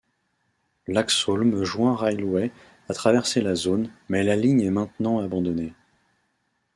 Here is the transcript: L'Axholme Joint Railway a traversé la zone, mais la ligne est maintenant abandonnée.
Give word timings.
L'Axholme 0.87 1.63
Joint 1.63 1.95
Railway 1.95 2.51
a 2.89 2.93
traversé 2.95 3.39
la 3.39 3.53
zone, 3.53 3.91
mais 4.09 4.23
la 4.23 4.35
ligne 4.35 4.61
est 4.61 4.71
maintenant 4.71 5.19
abandonnée. 5.19 5.75